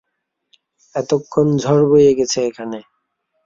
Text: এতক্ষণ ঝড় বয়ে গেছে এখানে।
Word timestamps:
এতক্ষণ 0.95 1.47
ঝড় 1.63 1.83
বয়ে 1.89 2.11
গেছে 2.19 2.39
এখানে। 2.49 2.79